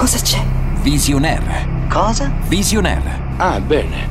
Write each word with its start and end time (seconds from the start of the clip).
Cosa 0.00 0.18
c'è? 0.18 0.42
Visionaire. 0.80 1.68
Cosa? 1.90 2.32
Visionaire. 2.48 3.20
Ah, 3.36 3.60
bene. 3.60 4.08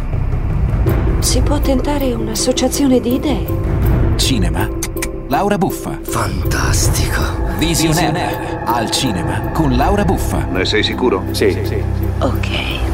Si 1.18 1.42
può 1.42 1.60
tentare 1.60 2.14
un'associazione 2.14 3.00
di 3.00 3.16
idee. 3.16 3.48
Cinema. 4.16 4.70
Laura 5.30 5.58
Buffa. 5.58 5.98
Fantastico. 6.04 7.24
Visionaire. 7.58 8.62
Al 8.66 8.92
cinema 8.92 9.50
con 9.52 9.76
Laura 9.76 10.06
Buffa. 10.06 10.46
Ne 10.52 10.64
sei 10.64 10.84
sicuro? 10.84 11.24
Sì, 11.32 11.60
sì. 11.64 11.82
Ok. 12.20 12.89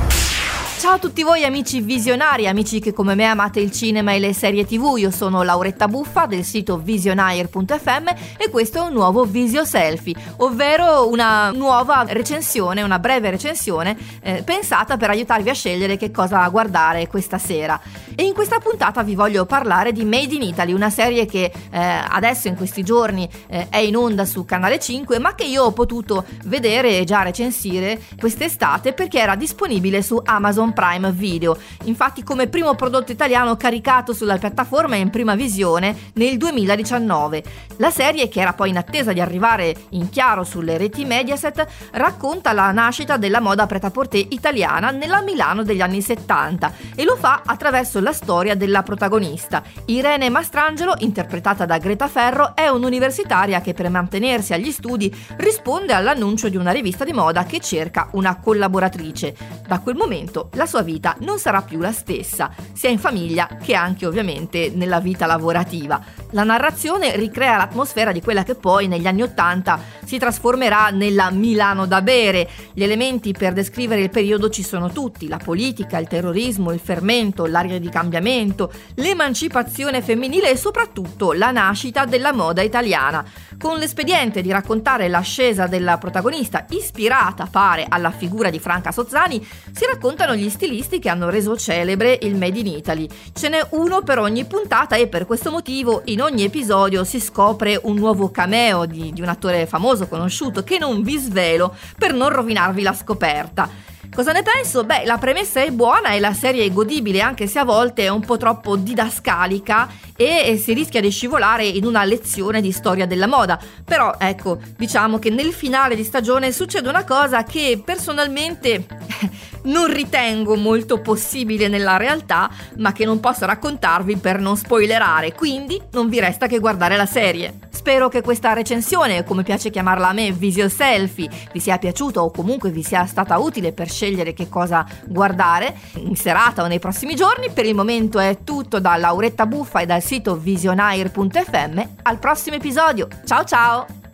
Ciao 0.86 0.94
a 0.94 1.00
tutti 1.00 1.24
voi 1.24 1.44
amici 1.44 1.82
visionari, 1.82 2.48
amici 2.48 2.80
che 2.80 2.94
come 2.94 3.16
me 3.16 3.26
amate 3.26 3.60
il 3.60 3.72
cinema 3.72 4.14
e 4.14 4.20
le 4.20 4.34
serie 4.34 4.68
tv, 4.68 4.98
io 4.98 5.10
sono 5.10 5.42
Lauretta 5.42 5.88
Buffa 5.88 6.28
del 6.28 6.44
sito 6.44 6.78
visionaire.fm 6.78 8.08
e 8.38 8.52
questo 8.52 8.78
è 8.78 8.82
un 8.82 8.94
nuovo 8.94 9.24
Visio 9.24 9.66
Selfie, 9.66 10.14
ovvero 10.38 11.10
una 11.10 11.50
nuova 11.50 12.06
recensione, 12.08 12.84
una 12.84 13.00
breve 13.00 13.32
recensione 13.32 13.98
eh, 14.22 14.44
pensata 14.44 14.96
per 14.96 15.10
aiutarvi 15.10 15.50
a 15.50 15.56
scegliere 15.56 15.98
che 15.98 16.12
cosa 16.12 16.48
guardare 16.50 17.08
questa 17.08 17.40
sera. 17.40 17.82
E 18.14 18.24
in 18.24 18.36
questa 18.36 18.60
puntata 18.60 19.02
vi 19.02 19.16
voglio 19.16 19.48
parlare 19.48 19.92
di 19.92 20.06
Made 20.06 20.36
in 20.36 20.44
Italy, 20.44 20.72
una 20.72 20.92
serie 20.92 21.26
che 21.26 21.52
eh, 21.72 21.80
adesso 21.80 22.48
in 22.48 22.56
questi 22.56 22.84
giorni 22.84 23.28
eh, 23.48 23.70
è 23.70 23.80
in 23.80 23.98
onda 23.98 24.24
su 24.24 24.46
Canale 24.46 24.80
5, 24.80 25.18
ma 25.18 25.34
che 25.34 25.46
io 25.46 25.64
ho 25.64 25.72
potuto 25.72 26.26
vedere 26.44 27.00
e 27.00 27.06
già 27.06 27.24
recensire 27.24 28.00
quest'estate 28.20 28.94
perché 28.94 29.18
era 29.18 29.36
disponibile 29.36 30.04
su 30.04 30.22
Amazon 30.24 30.74
Prime 30.76 31.12
Video. 31.12 31.58
Infatti 31.86 32.22
come 32.22 32.48
primo 32.48 32.76
prodotto 32.76 33.12
italiano 33.12 33.58
caricato 33.58 34.14
sulla 34.14 34.38
piattaforma 34.38 34.98
in 34.98 35.10
prima 35.10 35.34
visione 35.34 36.12
nel 36.14 36.38
2019. 36.38 37.44
La 37.78 37.90
serie, 37.90 38.30
che 38.30 38.42
era 38.42 38.54
poi 38.54 38.70
in 38.70 38.78
attesa 38.78 39.12
di 39.14 39.22
arrivare 39.22 39.74
in 39.90 40.10
chiaro 40.10 40.44
sulle 40.44 40.78
reti 40.78 41.06
Mediaset, 41.06 41.66
racconta 41.92 42.52
la 42.52 42.72
nascita 42.72 43.18
della 43.18 43.40
moda 43.40 43.66
pret-à-porter 43.66 44.28
italiana 44.30 44.92
nella 44.92 45.22
Milano 45.22 45.64
degli 45.64 45.82
anni 45.82 46.02
70 46.02 46.74
e 46.96 47.04
lo 47.04 47.16
fa 47.16 47.42
attraverso 47.46 48.00
la 48.02 48.14
storia 48.14 48.56
della 48.56 48.84
protagonista. 48.84 49.64
Irene 49.86 50.30
Mastrangelo, 50.30 50.96
interpretata 51.00 51.66
da 51.66 51.78
Greta 51.78 52.08
Ferro, 52.08 52.56
è 52.56 52.68
un'universitaria 52.68 53.62
che 53.62 53.74
per 53.74 53.90
mantenersi 53.90 54.54
agli 54.54 54.72
studi 54.72 55.14
risponde 55.38 55.94
all'annuncio 55.94 56.50
di 56.50 56.58
una 56.58 56.72
rivista 56.72 57.06
di 57.06 57.14
moda 57.14 57.46
che 57.46 57.60
cerca 57.62 58.10
una 58.12 58.38
collaboratrice. 58.38 59.36
Da 59.66 59.80
quel 59.80 59.96
momento 59.96 60.50
la 60.56 60.66
sua 60.66 60.82
vita 60.82 61.16
non 61.20 61.38
sarà 61.38 61.62
più 61.62 61.80
la 61.80 61.92
stessa, 61.92 62.52
sia 62.74 62.90
in 62.90 63.00
famiglia 63.00 63.48
che 63.62 63.76
anche 63.76 64.06
ovviamente 64.06 64.72
nella 64.74 65.00
vita 65.00 65.26
lavorativa. 65.26 66.04
La 66.36 66.44
narrazione 66.44 67.16
ricrea 67.16 67.56
l'atmosfera 67.56 68.12
di 68.12 68.22
quella 68.22 68.44
che 68.44 68.56
poi 68.56 68.90
negli 68.90 69.08
anni 69.08 69.22
Ottanta 69.22 69.80
si 70.04 70.18
trasformerà 70.18 70.90
nella 70.90 71.32
Milano 71.32 71.86
da 71.86 72.02
bere. 72.02 72.50
Gli 72.74 72.84
elementi 72.84 73.32
per 73.32 73.54
descrivere 73.54 74.02
il 74.02 74.10
periodo 74.10 74.50
ci 74.50 74.62
sono 74.62 74.92
tutti, 74.92 75.30
la 75.30 75.40
politica, 75.42 75.98
il 75.98 76.10
terrorismo, 76.10 76.74
il 76.74 76.82
fermento, 76.82 77.46
l'aria 77.46 77.80
di 77.80 77.88
cambiamento, 77.88 78.70
l'emancipazione 78.96 80.02
femminile 80.02 80.52
e 80.52 80.58
soprattutto 80.58 81.32
la 81.32 81.52
nascita 81.52 82.04
della 82.04 82.34
moda 82.34 82.62
italiana. 82.62 83.24
Con 83.58 83.78
l'espediente 83.78 84.42
di 84.42 84.52
raccontare 84.52 85.08
l'ascesa 85.08 85.68
della 85.68 85.98
protagonista, 85.98 86.66
ispirata 86.72 87.48
pare 87.50 87.86
alla 87.88 88.12
figura 88.12 88.50
di 88.50 88.60
Franca 88.60 88.92
Sozzani, 88.92 89.40
si 89.72 89.86
raccontano 89.86 90.36
gli 90.36 90.50
stilisti 90.50 91.00
che 91.00 91.08
hanno 91.08 91.30
reso 91.30 91.56
celebre 91.56 92.20
il 92.24 92.36
Made 92.36 92.60
in 92.60 92.68
Italy. 92.68 93.08
Ce 93.32 93.48
n'è 93.48 93.66
uno 93.72 94.02
per 94.02 94.20
ogni 94.20 94.44
puntata 94.44 94.98
e 94.98 95.08
per 95.08 95.26
questo 95.26 95.50
motivo 95.50 96.02
in 96.06 96.24
ogni 96.26 96.44
episodio 96.44 97.04
si 97.04 97.20
scopre 97.20 97.80
un 97.84 97.96
nuovo 97.96 98.32
cameo 98.32 98.86
di, 98.86 99.14
di 99.14 99.22
un 99.22 99.28
attore 99.28 99.68
famoso, 99.68 100.08
conosciuto, 100.08 100.64
che 100.64 100.80
non 100.80 101.04
vi 101.04 101.18
svelo 101.18 101.76
per 101.98 102.14
non 102.14 102.30
rovinarvi 102.30 102.82
la 102.82 102.94
scoperta. 102.94 103.70
Cosa 104.14 104.32
ne 104.32 104.42
penso? 104.42 104.84
Beh, 104.84 105.04
la 105.06 105.18
premessa 105.18 105.62
è 105.62 105.70
buona 105.72 106.12
e 106.12 106.20
la 106.20 106.34
serie 106.34 106.64
è 106.64 106.72
godibile, 106.72 107.22
anche 107.22 107.48
se 107.48 107.60
a 107.60 107.64
volte 107.64 108.04
è 108.04 108.08
un 108.08 108.22
po' 108.22 108.38
troppo 108.38 108.76
didascalica 108.76 109.88
e 110.16 110.58
si 110.58 110.74
rischia 110.74 111.02
di 111.02 111.10
scivolare 111.10 111.66
in 111.66 111.86
una 111.86 112.04
lezione 112.04 112.62
di 112.62 112.72
storia 112.72 113.06
della 113.06 113.28
moda. 113.28 113.60
Però, 113.84 114.16
ecco, 114.18 114.60
diciamo 114.78 115.20
che 115.20 115.30
nel 115.30 115.54
finale 115.54 115.96
di 115.96 116.04
stagione 116.04 116.52
succede 116.52 116.90
una 116.90 117.04
cosa 117.04 117.44
che 117.44 117.82
personalmente 117.84 118.86
non 119.66 119.92
ritengo 119.92 120.56
molto 120.56 121.02
possibile 121.02 121.68
nella 121.68 121.98
realtà, 121.98 122.50
ma 122.78 122.92
che 122.92 123.06
non 123.06 123.20
posso 123.20 123.46
raccontarvi 123.46 124.18
per 124.18 124.40
non 124.40 124.58
spoilerare, 124.58 125.34
quindi 125.34 125.82
non 125.92 126.10
vi 126.10 126.20
resta 126.20 126.48
che 126.48 126.60
guardare 126.60 126.96
la 126.96 127.06
serie. 127.06 127.60
Spero 127.70 128.08
che 128.08 128.22
questa 128.22 128.54
recensione, 128.54 129.24
come 129.24 129.44
piace 129.44 129.70
chiamarla 129.70 130.10
a 130.10 130.14
me, 130.14 130.32
Visio 130.32 130.70
Selfie, 130.70 131.30
vi 131.52 131.60
sia 131.60 131.78
piaciuta 131.78 132.24
o 132.24 132.32
comunque 132.32 132.72
vi 132.72 132.82
sia 132.82 133.06
stata 133.06 133.38
utile 133.38 133.74
per 133.74 133.90
scegliere 133.90 134.34
che 134.34 134.50
cosa 134.50 134.86
guardare 135.06 135.76
in 135.98 136.16
serata 136.16 136.64
o 136.64 136.68
nei 136.68 136.80
prossimi 136.80 137.16
giorni. 137.16 137.52
Per 137.52 137.66
il 137.66 137.76
momento 137.76 138.18
è 138.18 138.40
tutto 138.44 138.80
da 138.80 138.96
Lauretta 138.96 139.46
Buffa 139.46 139.82
e 139.82 139.86
dal 139.86 140.02
sito 140.06 140.36
visionaire.fm. 140.38 141.88
Al 142.04 142.20
prossimo 142.20 142.56
episodio. 142.56 143.08
Ciao 143.26 143.44
ciao! 143.44 144.05